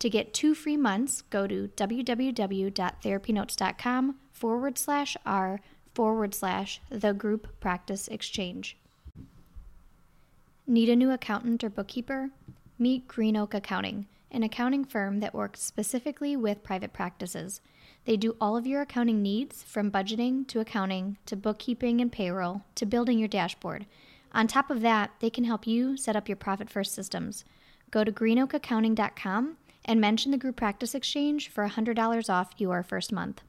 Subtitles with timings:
[0.00, 5.60] To get two free months, go to www.therapynotes.com forward slash r
[5.94, 8.76] forward slash the group practice exchange.
[10.66, 12.30] Need a new accountant or bookkeeper?
[12.78, 17.60] Meet Green Oak Accounting, an accounting firm that works specifically with private practices.
[18.04, 22.62] They do all of your accounting needs from budgeting to accounting to bookkeeping and payroll
[22.74, 23.86] to building your dashboard.
[24.32, 27.44] On top of that, they can help you set up your profit first systems.
[27.90, 33.42] Go to greenoakaccounting.com and mention the Group Practice Exchange for $100 off your first month.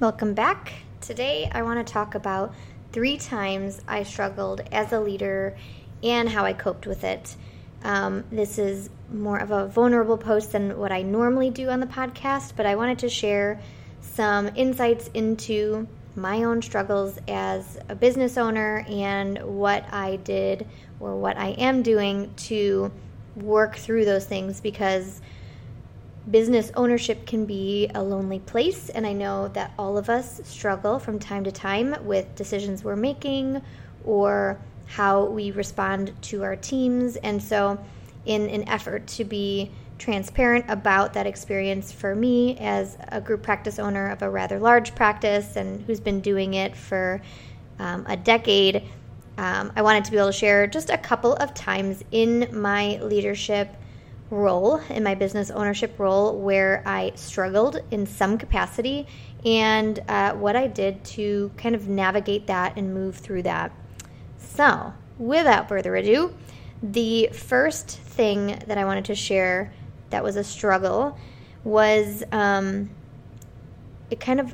[0.00, 0.72] Welcome back.
[1.00, 2.54] Today, I want to talk about
[2.92, 5.56] three times I struggled as a leader
[6.02, 7.36] and how I coped with it.
[7.82, 11.86] Um, this is more of a vulnerable post than what I normally do on the
[11.86, 13.60] podcast, but I wanted to share
[14.00, 20.66] some insights into my own struggles as a business owner and what I did
[21.00, 22.90] or what I am doing to
[23.42, 25.20] work through those things because
[26.30, 28.90] business ownership can be a lonely place.
[28.90, 32.96] And I know that all of us struggle from time to time with decisions we're
[32.96, 33.62] making
[34.04, 37.16] or how we respond to our teams.
[37.16, 37.78] And so,
[38.26, 43.78] in an effort to be transparent about that experience for me as a group practice
[43.78, 47.20] owner of a rather large practice and who's been doing it for
[47.78, 48.84] um, a decade,
[49.38, 52.98] um, I wanted to be able to share just a couple of times in my
[53.00, 53.72] leadership
[54.30, 59.06] role, in my business ownership role, where I struggled in some capacity
[59.44, 63.70] and uh, what I did to kind of navigate that and move through that.
[64.38, 66.34] So, without further ado,
[66.82, 69.72] the first thing that I wanted to share
[70.10, 71.16] that was a struggle
[71.62, 72.90] was um,
[74.10, 74.52] it kind of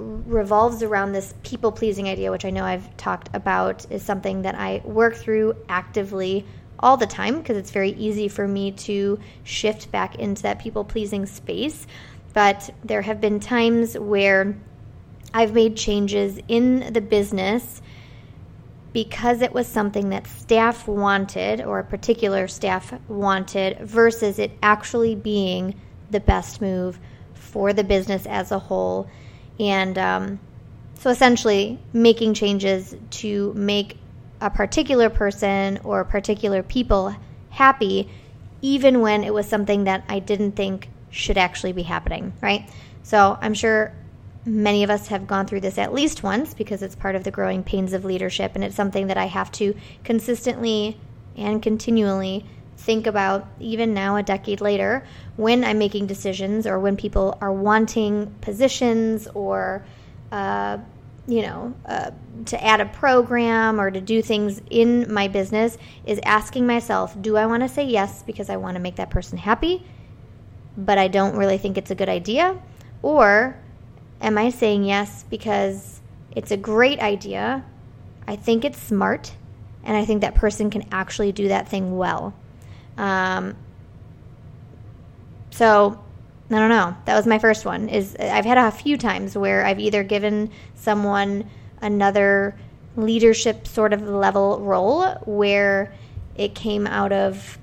[0.00, 4.54] revolves around this people pleasing idea, which I know I've talked about, is something that
[4.54, 6.46] I work through actively
[6.78, 10.82] all the time because it's very easy for me to shift back into that people
[10.84, 11.86] pleasing space.
[12.32, 14.56] But there have been times where
[15.34, 17.82] I've made changes in the business
[18.92, 25.14] because it was something that staff wanted or a particular staff wanted versus it actually
[25.14, 25.80] being
[26.10, 26.98] the best move
[27.34, 29.08] for the business as a whole
[29.60, 30.40] and um,
[30.94, 33.98] so essentially making changes to make
[34.40, 37.14] a particular person or particular people
[37.50, 38.08] happy,
[38.62, 42.68] even when it was something that I didn't think should actually be happening, right?
[43.02, 43.92] So I'm sure
[44.46, 47.30] many of us have gone through this at least once because it's part of the
[47.30, 50.98] growing pains of leadership and it's something that I have to consistently
[51.36, 52.46] and continually
[52.80, 55.04] think about even now a decade later
[55.36, 59.84] when i'm making decisions or when people are wanting positions or
[60.32, 60.78] uh,
[61.26, 62.10] you know uh,
[62.46, 65.76] to add a program or to do things in my business
[66.06, 69.10] is asking myself do i want to say yes because i want to make that
[69.10, 69.84] person happy
[70.76, 72.60] but i don't really think it's a good idea?
[73.02, 73.56] Or
[74.20, 76.00] am i saying yes because
[76.34, 77.64] it's a great idea
[78.26, 79.32] i think it's smart
[79.84, 82.34] and i think that person can actually do that thing well
[82.96, 83.56] um,
[85.50, 86.02] so
[86.50, 86.96] I don't know.
[87.04, 87.88] That was my first one.
[87.88, 91.48] Is I've had a few times where I've either given someone
[91.80, 92.56] another
[92.96, 95.92] leadership sort of level role where
[96.36, 97.58] it came out of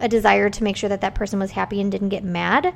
[0.00, 2.72] a desire to make sure that that person was happy and didn't get mad,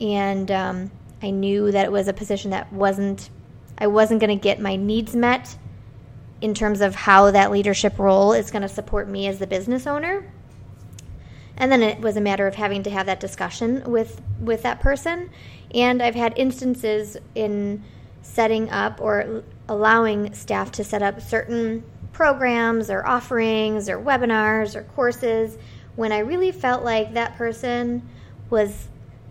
[0.00, 0.90] and um,
[1.22, 3.28] I knew that it was a position that wasn't
[3.76, 5.58] I wasn't going to get my needs met
[6.40, 9.86] in terms of how that leadership role is going to support me as the business
[9.86, 10.30] owner
[11.56, 14.80] and then it was a matter of having to have that discussion with with that
[14.80, 15.30] person.
[15.74, 17.82] And i've had instances in
[18.22, 24.82] setting up or allowing staff to set up certain programs or offerings or webinars or
[24.82, 25.58] courses
[25.96, 28.02] when i really felt like that person
[28.50, 28.88] was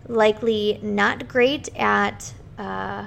[0.08, 3.06] likely not great at uh,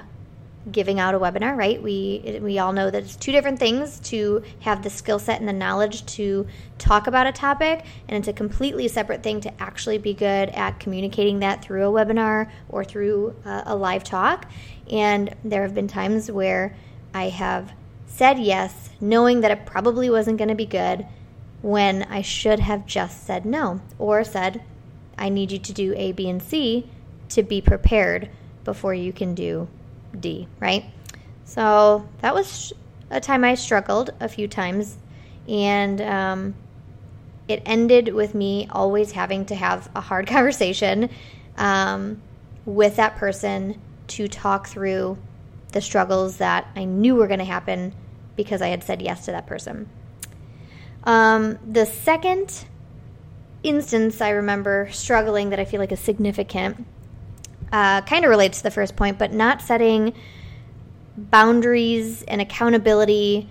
[0.71, 1.81] giving out a webinar, right?
[1.81, 5.47] We we all know that it's two different things to have the skill set and
[5.47, 6.47] the knowledge to
[6.77, 10.79] talk about a topic, and it's a completely separate thing to actually be good at
[10.79, 14.49] communicating that through a webinar or through uh, a live talk.
[14.91, 16.75] And there have been times where
[17.13, 17.71] I have
[18.05, 21.05] said yes, knowing that it probably wasn't going to be good,
[21.61, 24.63] when I should have just said no or said,
[25.17, 26.89] I need you to do A, B, and C
[27.29, 28.29] to be prepared
[28.63, 29.67] before you can do
[30.17, 30.85] D, right?
[31.45, 32.73] So that was
[33.09, 34.97] a time I struggled a few times,
[35.47, 36.55] and um,
[37.47, 41.09] it ended with me always having to have a hard conversation
[41.57, 42.21] um,
[42.65, 45.17] with that person to talk through
[45.71, 47.93] the struggles that I knew were going to happen
[48.35, 49.89] because I had said yes to that person.
[51.03, 52.65] Um, the second
[53.63, 56.85] instance I remember struggling that I feel like is significant
[57.71, 60.13] uh, kind of relates to the first point, but not setting
[61.17, 63.49] boundaries and accountability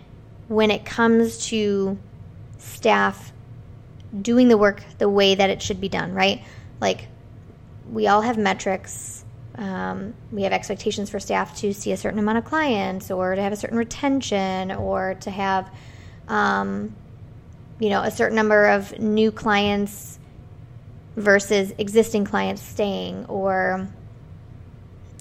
[0.48, 1.98] when it comes to
[2.58, 3.32] staff
[4.22, 6.44] doing the work the way that it should be done, right?
[6.80, 7.08] Like,
[7.90, 9.24] we all have metrics.
[9.56, 13.42] Um, we have expectations for staff to see a certain amount of clients or to
[13.42, 15.70] have a certain retention or to have,
[16.28, 16.94] um,
[17.80, 20.18] you know, a certain number of new clients
[21.16, 23.88] versus existing clients staying or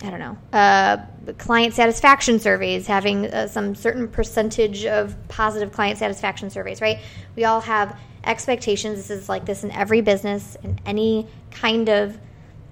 [0.03, 0.97] I don't know, uh,
[1.37, 6.99] client satisfaction surveys, having uh, some certain percentage of positive client satisfaction surveys, right?
[7.35, 8.97] We all have expectations.
[8.97, 12.17] This is like this in every business, in any kind of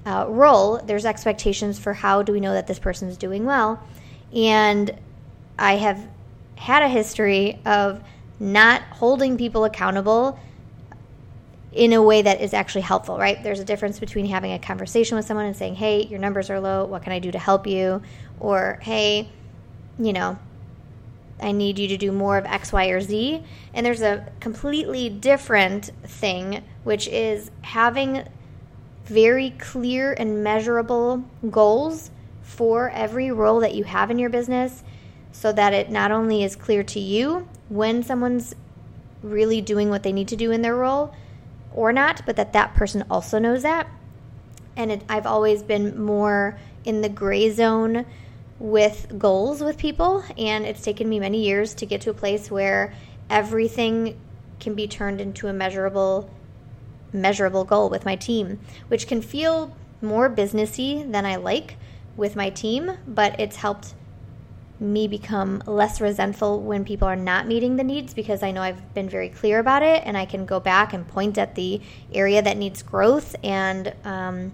[0.06, 0.82] uh, role.
[0.84, 3.82] There's expectations for how do we know that this person is doing well.
[4.34, 4.94] And
[5.58, 6.06] I have
[6.56, 8.04] had a history of
[8.40, 10.38] not holding people accountable
[11.74, 13.42] in a way that is actually helpful, right?
[13.42, 16.60] There's a difference between having a conversation with someone and saying, hey, your numbers are
[16.60, 16.86] low.
[16.86, 18.02] What can I do to help you?
[18.40, 19.30] Or, hey,
[19.98, 20.38] you know,
[21.40, 23.44] I need you to do more of X, Y, or Z.
[23.74, 28.24] And there's a completely different thing, which is having
[29.06, 32.12] very clear and measurable goals
[32.42, 34.84] for every role that you have in your business
[35.32, 38.54] so that it not only is clear to you when someone's
[39.24, 41.14] really doing what they need to do in their role,
[41.74, 43.88] or not, but that that person also knows that.
[44.76, 48.06] And it, I've always been more in the gray zone
[48.60, 52.50] with goals with people, and it's taken me many years to get to a place
[52.50, 52.94] where
[53.30, 54.20] everything
[54.60, 56.30] can be turned into a measurable
[57.12, 61.78] measurable goal with my team, which can feel more businessy than I like
[62.16, 63.94] with my team, but it's helped
[64.80, 68.94] me become less resentful when people are not meeting the needs because I know I've
[68.94, 71.80] been very clear about it and I can go back and point at the
[72.12, 74.52] area that needs growth and um,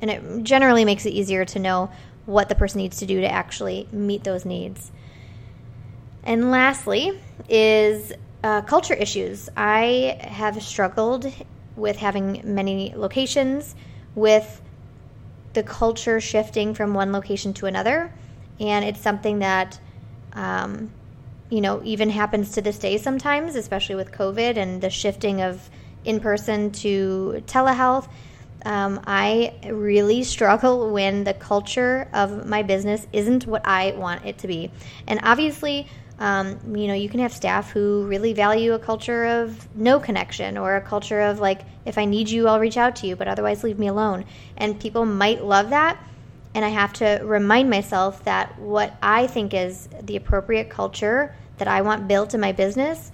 [0.00, 1.90] and it generally makes it easier to know
[2.26, 4.90] what the person needs to do to actually meet those needs.
[6.24, 7.18] And lastly
[7.48, 8.12] is
[8.44, 9.48] uh, culture issues.
[9.56, 11.32] I have struggled
[11.76, 13.74] with having many locations
[14.14, 14.60] with
[15.52, 18.12] the culture shifting from one location to another
[18.60, 19.78] and it's something that
[20.34, 20.90] um,
[21.50, 25.70] you know even happens to this day sometimes especially with covid and the shifting of
[26.04, 28.08] in person to telehealth.
[28.64, 34.38] Um, i really struggle when the culture of my business isn't what i want it
[34.38, 34.70] to be.
[35.06, 39.68] And obviously um, you know you can have staff who really value a culture of
[39.76, 43.08] no connection or a culture of like if i need you i'll reach out to
[43.08, 44.24] you but otherwise leave me alone.
[44.56, 45.98] And people might love that
[46.54, 51.68] and I have to remind myself that what I think is the appropriate culture that
[51.68, 53.10] I want built in my business,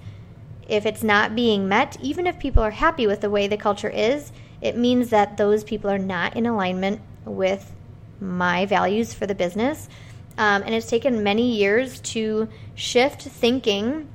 [0.67, 3.89] if it's not being met, even if people are happy with the way the culture
[3.89, 7.73] is, it means that those people are not in alignment with
[8.21, 9.89] my values for the business.
[10.37, 14.09] Um, and it's taken many years to shift thinking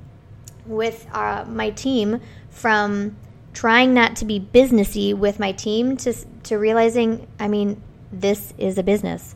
[0.66, 3.16] with uh, my team from
[3.52, 6.12] trying not to be businessy with my team to,
[6.44, 9.34] to realizing, I mean, this is a business.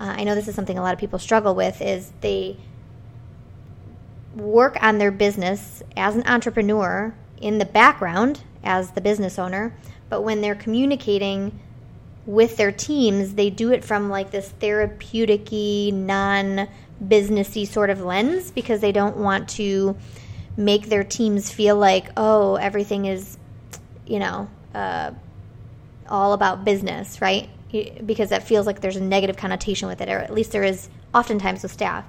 [0.00, 2.56] Uh, I know this is something a lot of people struggle with is they
[4.34, 9.74] work on their business as an entrepreneur in the background as the business owner,
[10.08, 11.58] but when they're communicating
[12.26, 16.68] with their teams, they do it from like this therapeutic non
[17.02, 19.96] businessy sort of lens because they don't want to
[20.56, 23.38] make their teams feel like, oh, everything is,
[24.06, 25.12] you know, uh,
[26.08, 27.48] all about business, right?
[28.04, 30.88] Because that feels like there's a negative connotation with it, or at least there is
[31.14, 32.04] oftentimes with staff.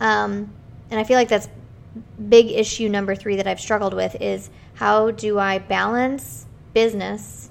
[0.00, 0.52] Um,
[0.90, 1.48] and I feel like that's
[2.28, 7.50] big issue number three that I've struggled with is how do I balance business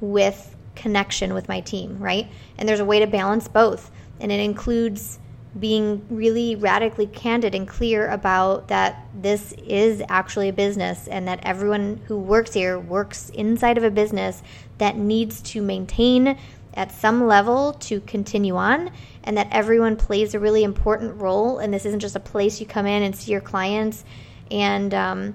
[0.00, 2.28] with connection with my team, right?
[2.58, 3.90] And there's a way to balance both.
[4.22, 5.18] and it includes
[5.58, 11.40] being really radically candid and clear about that this is actually a business and that
[11.42, 14.42] everyone who works here works inside of a business
[14.78, 16.38] that needs to maintain
[16.74, 18.90] at some level to continue on
[19.24, 22.66] and that everyone plays a really important role and this isn't just a place you
[22.66, 24.04] come in and see your clients
[24.50, 25.34] and um,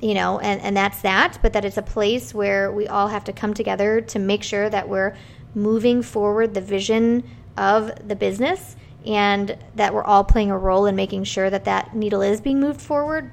[0.00, 3.24] you know and, and that's that but that it's a place where we all have
[3.24, 5.16] to come together to make sure that we're
[5.54, 7.24] moving forward the vision
[7.56, 8.76] of the business
[9.06, 12.60] and that we're all playing a role in making sure that that needle is being
[12.60, 13.30] moved forward.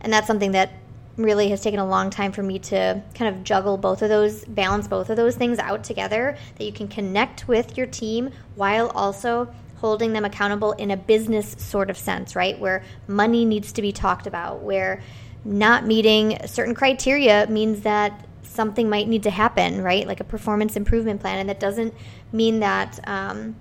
[0.00, 0.70] And that's something that
[1.18, 4.44] really has taken a long time for me to kind of juggle both of those,
[4.44, 8.88] balance both of those things out together, that you can connect with your team while
[8.90, 12.58] also holding them accountable in a business sort of sense, right?
[12.58, 15.02] Where money needs to be talked about, where
[15.44, 20.06] not meeting certain criteria means that something might need to happen, right?
[20.06, 21.38] Like a performance improvement plan.
[21.38, 21.94] And that doesn't
[22.32, 23.56] mean that, um,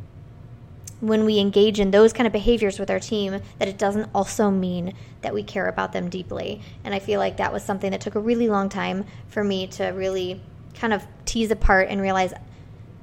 [0.99, 4.49] when we engage in those kind of behaviors with our team that it doesn't also
[4.49, 6.61] mean that we care about them deeply.
[6.83, 9.67] And I feel like that was something that took a really long time for me
[9.67, 10.41] to really
[10.73, 12.33] kind of tease apart and realize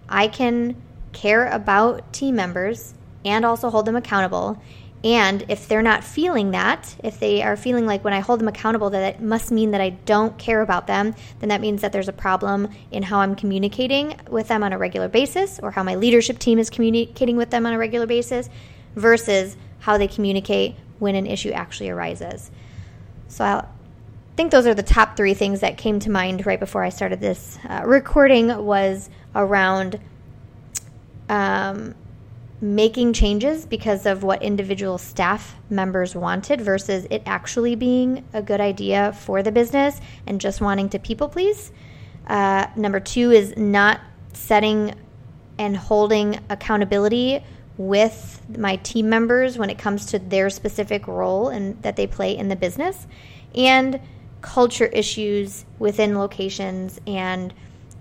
[0.08, 0.80] I can
[1.12, 4.60] care about team members and also hold them accountable
[5.04, 8.48] and if they're not feeling that, if they are feeling like when I hold them
[8.48, 11.92] accountable that it must mean that I don't care about them, then that means that
[11.92, 15.82] there's a problem in how I'm communicating with them on a regular basis or how
[15.82, 18.48] my leadership team is communicating with them on a regular basis
[18.96, 22.50] versus how they communicate when an issue actually arises.
[23.28, 23.66] So I
[24.36, 27.20] think those are the top three things that came to mind right before I started
[27.20, 30.00] this uh, recording was around
[31.28, 31.94] um,
[32.64, 38.58] making changes because of what individual staff members wanted versus it actually being a good
[38.60, 41.72] idea for the business and just wanting to people please.
[42.26, 44.00] Uh, number two is not
[44.32, 44.94] setting
[45.58, 47.44] and holding accountability
[47.76, 52.34] with my team members when it comes to their specific role and that they play
[52.34, 53.06] in the business
[53.54, 54.00] and
[54.40, 57.52] culture issues within locations and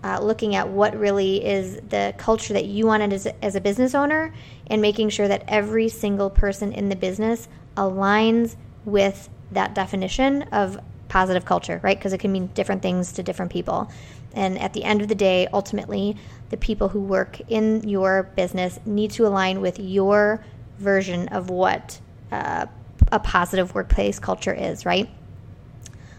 [0.03, 3.95] uh, looking at what really is the culture that you wanted as, as a business
[3.95, 4.33] owner
[4.67, 8.55] and making sure that every single person in the business aligns
[8.85, 11.97] with that definition of positive culture, right?
[11.97, 13.89] Because it can mean different things to different people.
[14.33, 16.17] And at the end of the day, ultimately,
[16.49, 20.43] the people who work in your business need to align with your
[20.79, 21.99] version of what
[22.31, 22.65] uh,
[23.11, 25.09] a positive workplace culture is, right?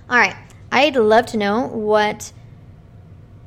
[0.09, 0.37] All right.
[0.71, 2.33] I'd love to know what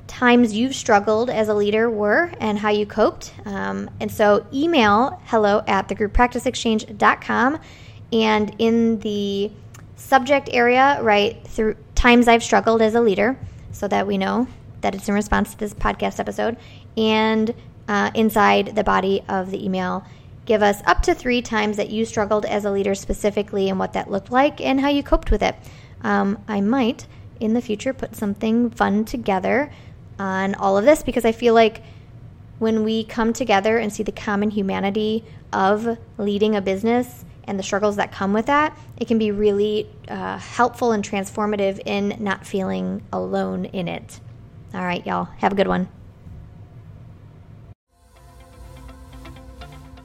[0.07, 3.33] times you've struggled as a leader were and how you coped.
[3.45, 7.59] Um, and so email hello at thegrouppracticeexchange.com
[8.11, 9.51] and in the
[9.95, 13.37] subject area, write through times I've struggled as a leader
[13.71, 14.47] so that we know
[14.81, 16.57] that it's in response to this podcast episode.
[16.95, 17.53] And
[17.87, 20.05] uh, inside the body of the email,
[20.45, 23.93] give us up to three times that you struggled as a leader specifically and what
[23.93, 25.55] that looked like and how you coped with it.
[26.01, 27.07] Um, I might
[27.39, 29.71] in the future put something fun together
[30.19, 31.83] on all of this because I feel like
[32.59, 37.63] when we come together and see the common humanity of leading a business and the
[37.63, 42.45] struggles that come with that, it can be really uh, helpful and transformative in not
[42.45, 44.19] feeling alone in it.
[44.73, 45.87] All right, y'all, have a good one.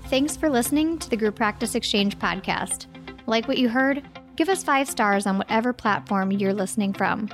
[0.07, 2.87] Thanks for listening to the Group Practice Exchange podcast.
[3.27, 4.03] Like what you heard?
[4.37, 7.29] Give us five stars on whatever platform you're listening from.